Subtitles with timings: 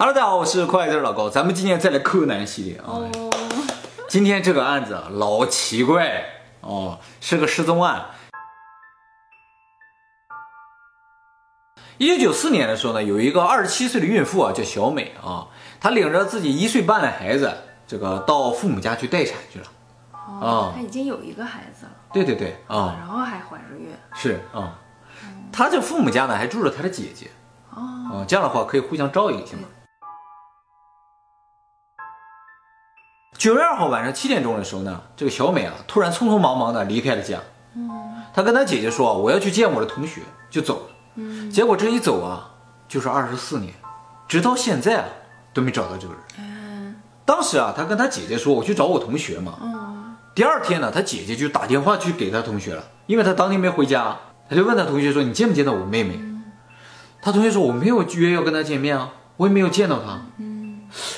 [0.00, 2.84] Hello，大家好，我是快字老高，咱们今天再来柯南系列啊。
[2.86, 3.10] 哦，
[4.08, 6.24] 今天这个案子啊，老奇怪
[6.60, 8.06] 哦，是个失踪案。
[11.96, 15.48] 一九九四年的时候呢，有一个二十七岁的孕妇啊，叫小美啊，
[15.80, 17.52] 她领着自己一岁半的孩子，
[17.84, 19.66] 这个到父母家去待产去了。
[20.40, 23.88] 哦，她已经有一个孩子了，对对对啊，然后还怀着孕。
[24.14, 24.78] 是啊，
[25.50, 27.32] 她这父母家呢还住着她的姐姐。
[27.74, 29.64] 哦，啊，这样的话可以互相照应一下嘛。
[33.38, 37.38] 九月二号晚上七点钟的时候呢，这个小美啊，突然匆匆忙忙的离开了家。
[37.76, 37.88] 嗯，
[38.34, 40.86] 她跟她姐姐说：“我要去见我的同学。”就走了。
[41.14, 42.50] 嗯，结果这一走啊，
[42.88, 43.72] 就是二十四年，
[44.26, 45.04] 直到现在啊，
[45.54, 46.22] 都没找到这个人。
[46.40, 54.16] 嗯，当时啊，她跟她姐姐说：“我去找我同学嘛。”嗯，第二天呢，她姐姐就打电话去给她同学了，因为她当天没回家，
[54.50, 56.18] 她就问她同学说：“你见没见到我妹妹？”
[57.22, 60.22] 她同学说：“我没有约要跟她见面啊，我也没有见到她。”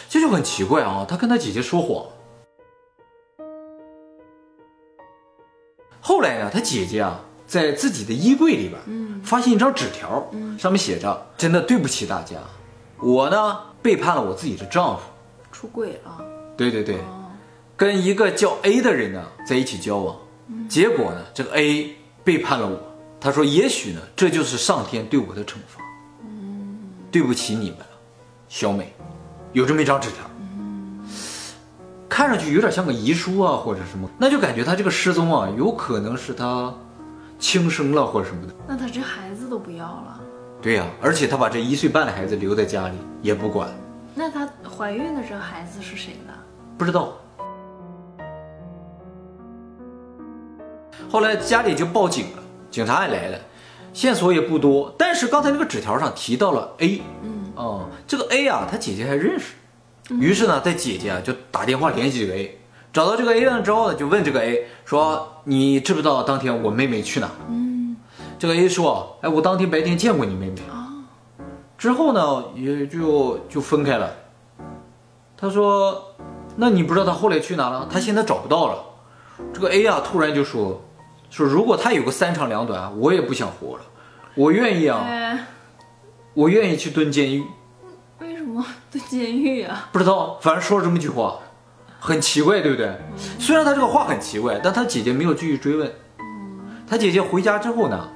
[0.08, 2.06] 这就很奇怪啊，他跟他姐姐说谎。
[6.00, 12.36] 后来呢，他姐姐啊，在自己的衣柜里边，发现一张纸条，上面写着：“真的对不起大家，
[12.98, 15.02] 我呢背叛了我自己的丈夫，
[15.52, 16.24] 出轨了。”
[16.56, 16.98] 对对对，
[17.76, 20.16] 跟一个叫 A 的人呢在一起交往，
[20.68, 22.78] 结果呢，这个 A 背叛了我。
[23.20, 25.82] 他说：“也许呢，这就是上天对我的惩罚。”
[27.12, 27.86] 对不起你们了，
[28.48, 28.94] 小美。
[29.52, 30.24] 有这么一张纸条，
[32.08, 36.72] 看上去有点像个遗书啊，或者什么，那就感觉他这个失踪啊，有可能是他
[37.38, 38.54] 轻生了或者什么的。
[38.68, 40.20] 那他这孩子都不要了？
[40.62, 43.68] 对呀，而且他把这一岁半的孩子留在家里也不管。
[44.14, 46.34] 那她怀孕的这个孩子是谁的？
[46.76, 47.14] 不知道。
[51.10, 53.38] 后来家里就报警了，警察也来了，
[53.92, 57.00] 线索也不多，但是刚才那个纸条上提到了 A。
[57.54, 59.54] 哦，这个 A 啊，他姐姐还认识，
[60.14, 62.58] 于是呢，他姐姐啊就打电话联系这个 A，
[62.92, 67.96] 找到这个 A 了之后呢，就问这个 A 说：“你知不知道当天我妹妹去哪？”嗯，
[68.38, 70.88] 这个 A 说：“哎，我当天白天见过你妹妹。”啊，
[71.78, 74.10] 之后呢，也就就分开了。
[75.36, 76.14] 他说
[76.56, 77.88] ：“那你不知道他后来去哪了？
[77.90, 78.84] 他现在找不到了。”
[79.54, 80.82] 这个 A 啊，突然就说
[81.30, 83.82] ：“说如果他有个三长两短，我也不想活了，
[84.34, 85.06] 我愿意啊。”
[86.34, 87.44] 我愿意去蹲监狱，
[88.20, 89.88] 为什么蹲监狱啊？
[89.92, 91.38] 不知道，反正说了这么一句话，
[91.98, 92.96] 很奇怪，对不对？
[93.38, 95.90] 虽然他这个话很奇怪，但他姐姐没有继续追问。
[96.86, 98.08] 他姐姐回家之后呢，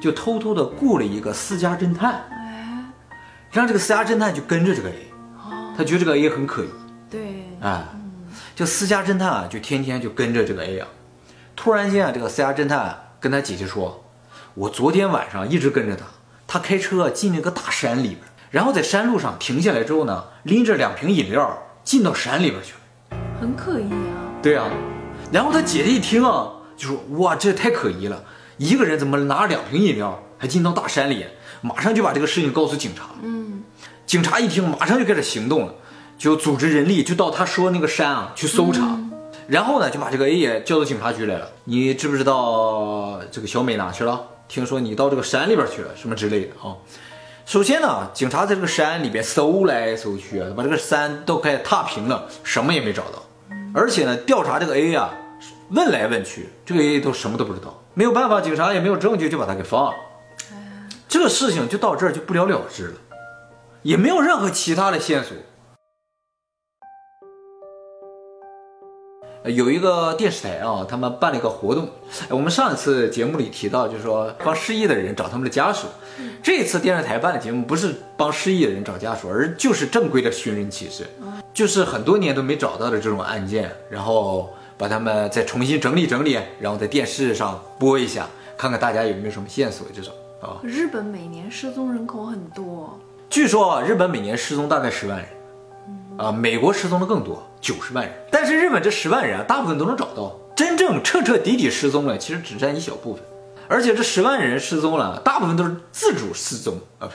[0.00, 2.24] 就偷偷的雇了一个私家侦探，
[3.50, 5.12] 让这个私家侦探就跟着这个 A，
[5.76, 6.68] 他觉得这个 A 很可疑。
[7.08, 7.84] 对，哎，
[8.56, 10.88] 这私家侦探啊，就天天就跟着这个 A 啊。
[11.54, 14.04] 突然间啊，这个私家侦探跟他姐姐说
[14.54, 16.04] ：“我昨天晚上一直跟着他。”
[16.52, 18.18] 他开车进那个大山里边，
[18.50, 24.28] 然后在山路上停下来之后呢，拎着两瓶饮料进到山里边去了，很可疑啊。
[24.42, 24.68] 对啊，
[25.32, 28.22] 然后他姐姐一听啊，就说：“哇，这太可疑了，
[28.58, 31.24] 一个人怎么拿着两瓶饮料还进到大山里？”
[31.62, 33.04] 马上就把这个事情告诉警察。
[33.22, 33.62] 嗯，
[34.04, 35.74] 警察一听，马上就开始行动了，
[36.18, 39.00] 就组织人力就到他说那个山啊去搜查，
[39.46, 41.48] 然后呢就把这个 A 也叫到警察局来了。
[41.64, 44.26] 你知不知道这个小美哪去了？
[44.48, 46.76] 听说你到这个山里边去了，什么之类的啊？
[47.44, 53.22] 首先呢，警察在这个山里边搜来搜去啊，把这个山都快踏平了，什么也没找到。
[53.74, 55.12] 而且呢，调查这个 A 啊，
[55.70, 57.82] 问来问去，这个 A 都什么都不知道。
[57.94, 59.94] 没有办法，警察也没有证据，就把他给放了。
[61.08, 62.94] 这个事情就到这儿就不了了之了，
[63.82, 65.36] 也没有任何其他的线索。
[69.44, 71.88] 有一个电视台啊，他们办了一个活动。
[72.28, 75.88] 我们上一次节目里提到，就是说帮失忆的人找他们的家属。
[76.42, 81.06] 这次电视台办的节目不是帮失忆的人找家属，而就是正规的寻人启事，
[81.52, 88.26] 就是很多年都没找到的这种案件，然后把他们再重新整理整理，然后在电视上播一下，
[88.56, 89.86] 看看大家有没有什么线索。
[89.92, 92.98] 这种啊，日本每年失踪人口很多，
[93.28, 95.26] 据说日本每年失踪大概十万人，
[96.22, 97.42] 啊，美国失踪的更多。
[97.60, 100.36] 九十万人，但是日本这十万人啊，大部分都能找到。
[100.54, 103.22] 真正彻彻底底失踪了，其实只占一小部分。
[103.68, 107.08] 而且这十万人失踪了，大部分都是自主失踪啊，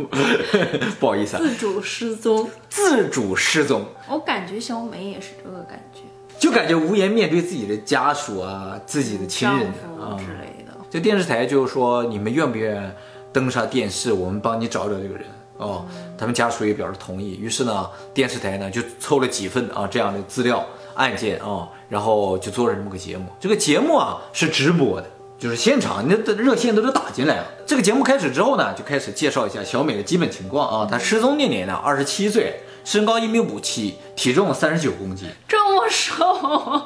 [0.98, 3.86] 不好意思啊，自主失踪，自主失踪。
[4.08, 6.00] 我感觉小美也是这个感觉，
[6.38, 9.68] 就感觉无颜面对自己的家属啊，自己的亲人
[10.00, 10.72] 啊之类的。
[10.90, 12.90] 这电视台就说，你们愿不愿意
[13.32, 15.24] 登上电视，我们帮你找找这个人。
[15.56, 15.84] 哦，
[16.18, 17.36] 他们家属也表示同意。
[17.36, 20.64] 于是呢，电视台呢就凑了几份啊这样的资料
[20.94, 23.26] 案件啊，然后就做了这么个节目。
[23.38, 25.08] 这个节目啊是直播的，
[25.38, 27.46] 就是现场那的热线都是打进来了。
[27.66, 30.88] 这个节目开始之后呢，就开始介绍一下小美的基本情况啊。
[30.90, 36.82] 她失踪那年呢，二十七岁，身高一米五七，体重三十九公斤，这么瘦，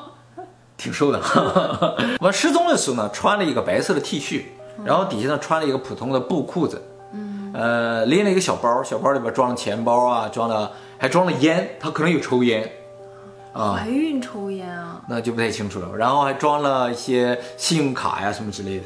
[0.76, 1.20] 挺瘦的。
[2.20, 4.42] 我失踪的时候呢，穿了一个白色的 T 恤，
[4.84, 6.87] 然后底下呢穿了一个普通的布裤子，嗯，
[7.58, 12.70] 呃，拎了一个小包，小包里边装了钱包啊，装了还装了烟，他可能有抽烟。
[13.52, 15.02] 啊，怀孕抽烟啊？
[15.08, 15.96] 那就不太清楚了。
[15.96, 18.84] 然后还装了一些信用卡呀什么之类的。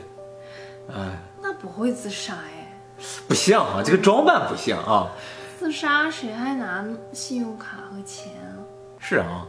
[0.95, 2.81] 哎，那不会自杀哎？
[3.29, 5.13] 不像啊，这个装扮不像啊。
[5.59, 6.83] 自杀谁还拿
[7.13, 8.57] 信用卡和钱啊？
[8.99, 9.47] 是啊，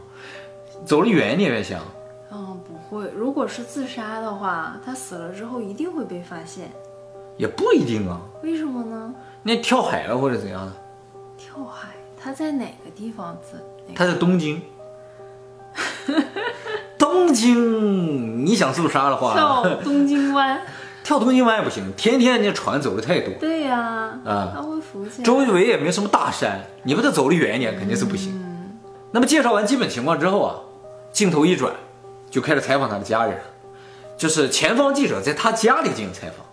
[0.84, 1.80] 走了远一点越像。
[2.30, 3.10] 嗯，不会。
[3.16, 6.70] 如果是自杀的话，他死了之后一定会被发现。
[7.36, 8.20] 也不一定啊。
[8.42, 9.14] 为什么呢？
[9.42, 10.72] 那跳海了或者怎样的？
[11.36, 11.88] 跳海？
[12.20, 13.62] 他在哪个地方自？
[13.94, 14.62] 他在东京。
[16.98, 20.62] 东京，你想自杀的话，跳东京湾，
[21.02, 23.34] 跳东京湾也不行，天天那船走的太多。
[23.40, 25.24] 对呀，啊，他会浮起来。
[25.24, 28.40] 周围也没什么大山，你把它走得远一点，肯定是不行。
[29.10, 30.54] 那么介绍完基本情况之后啊，
[31.12, 31.74] 镜头一转，
[32.30, 33.38] 就开始采访他的家人，
[34.16, 36.43] 就是前方记者在他家里进行采访。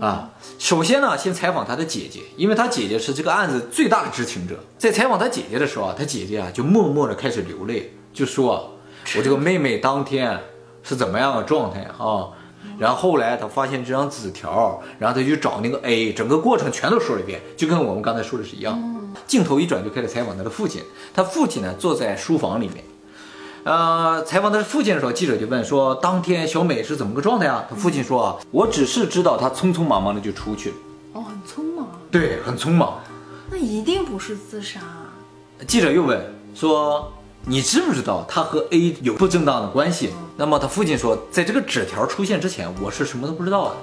[0.00, 4.58] 嗯啊，首先呢，先采访他的姐姐，因为他姐姐是这个案子最大的知情者。
[4.78, 7.92] 在采访他姐姐的时候啊，他姐姐啊就默默的开始流泪。
[8.12, 8.78] 就说，
[9.16, 10.40] 我这个妹妹当天
[10.82, 12.30] 是怎么样的状态啊？
[12.78, 18.80] 然后后来他发现这张纸条，然后他就找那个 A，整个过程全都说了一遍，就跟我们刚才说的是一样。
[19.26, 20.82] 镜头一转就开始采访他的父亲，
[21.14, 22.84] 他父亲呢坐在书房里面，
[23.64, 27.64] 呃，采访他的父亲的时候，记者就问说，当天小美是怎么个状态啊？
[27.68, 30.76] 他父亲说啊，我只是知道她匆匆忙忙的就出去了。
[31.14, 31.88] 哦，很匆忙。
[32.10, 33.00] 对，很匆忙。
[33.50, 34.80] 那一定不是自杀。
[35.66, 36.20] 记者又问
[36.54, 37.12] 说。
[37.44, 40.12] 你知不知道他和 A 有不正当的关系？
[40.36, 43.74] 那么他父亲说，在这个纸条出现之前，我是什么都不知道的。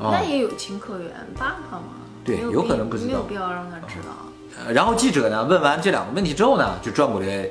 [0.00, 1.84] 那也有情可原，爸爸嘛。
[2.24, 4.72] 对，有可能不知道，没有必要让他知道。
[4.72, 7.46] 然后记者呢问完这两个问题之后呢，就转过来，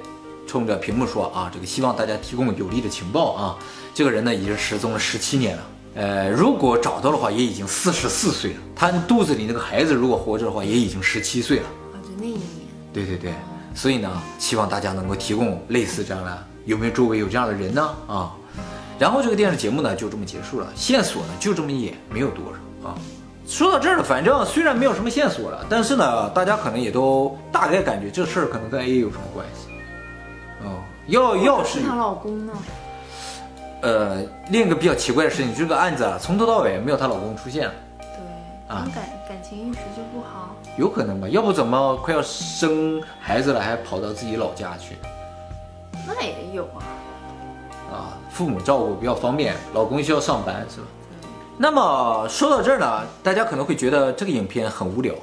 [0.48, 3.58] 冲着屏幕说啊，这个希望大家提供有力的情报啊。
[3.94, 5.64] 这个人呢已经失踪了十七年了，
[5.96, 8.58] 呃，如果找到的话，也已经四十四岁了。
[8.76, 11.66] 他肚子里那个孩子如果活着的话，也已经十七岁了。
[11.94, 12.42] 啊，就那一年。
[12.94, 13.34] 对对对。
[13.74, 14.10] 所以呢，
[14.40, 17.82] 希望大家能够提供类似这样的，有没有周围有这样的人呢？
[18.08, 18.32] 啊，
[18.98, 22.96] 然后这个电视节目呢就这么结束了，线索呢就这么一点，没有多少啊。
[23.46, 29.75] 说到这儿了，反正虽然没有什么线索了，但是呢，大家可能也都大概感觉这事儿可能跟 A 有什么关系。
[30.64, 32.54] 哦，要要是她老公呢？
[33.82, 37.70] 呃，另一个比较奇怪的事情，这个案子啊，从头到尾没有她老公出现。
[38.00, 40.56] 对，啊，感感情一直就不好。
[40.78, 44.96] 有可能吧，要不怎么快要生孩子了，还跑到自己老家去？
[46.08, 46.82] 那也有啊。
[47.92, 50.88] 啊，父母照顾比较方便，老公需要上班是吧？
[51.58, 55.14] 那么说到这儿呢，大家可能会觉得这个影片很无聊，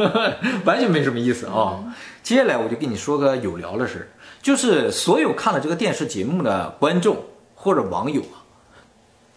[0.66, 1.78] 完全没什么意思啊。
[2.22, 4.10] 接下来我就跟你说个有聊的事，
[4.42, 7.16] 就是所有看了这个电视节目的观众
[7.54, 8.40] 或者网友啊，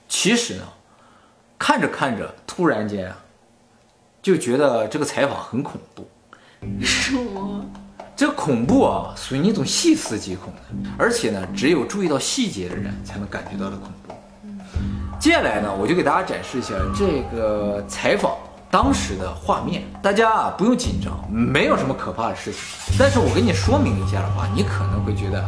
[0.07, 0.63] 其实呢，
[1.59, 3.17] 看着看着，突然间啊。
[4.21, 6.07] 就觉得这个采访很恐怖，
[6.81, 7.65] 什么？
[8.15, 14.13] 这恐怖啊，属于那种细思极恐的，而且呢，只有注意到细节的人才能感觉到的恐怖。
[15.19, 18.37] 接下来呢，我就给大家展示一下这个采访
[18.73, 19.83] 当时的画面。
[20.01, 22.59] 大家啊，不用紧张，没有什么可怕的事情。
[22.97, 25.45] 但是我跟你说明一下的话，你可能会觉得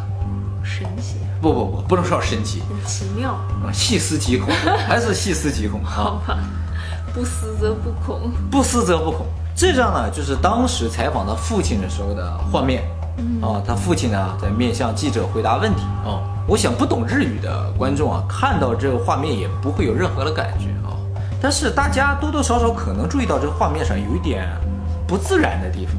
[0.64, 1.16] 神奇。
[1.42, 4.54] 不不不，不能说神奇，很奇妙啊，细思极恐，
[4.88, 5.90] 还是细思极恐啊。
[5.90, 6.38] 好吧。
[7.16, 9.26] 不思则不恐，不思则不恐。
[9.56, 12.84] 这张呢，就是当时采访他父亲的时候的画面。
[13.42, 15.82] 啊，他父亲呢在面向记者回答问题。
[16.06, 20.94] 啊，我想不懂日语的观众啊，看到这个画面也不会有任何的感觉啊。
[21.42, 24.48] 但是大家多多少少可能注意到这个画面上有一点
[25.08, 25.96] 不自然的地方。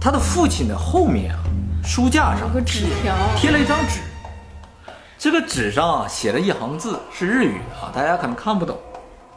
[0.00, 1.40] 他的父亲的后面啊，
[1.84, 4.00] 书架上有个纸条，贴了一张纸。
[5.18, 8.78] 这个纸上写了一行字，是日语啊，大家可能看不懂。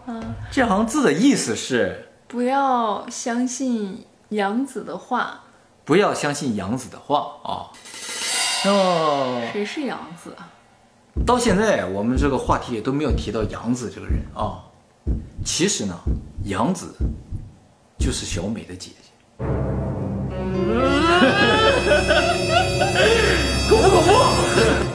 [0.05, 5.41] 嗯，这行字的意思是不要相信杨子的话，
[5.83, 7.67] 不要相信杨子的话啊。
[8.65, 10.47] 那么谁是杨子啊？
[11.25, 14.63] 到现在我们这个话题也都没有提到杨子这个人啊。
[15.45, 15.93] 其实呢，
[16.45, 16.95] 杨子
[17.99, 18.95] 就是小美的姐姐。
[23.69, 24.92] 恐怖恐怖！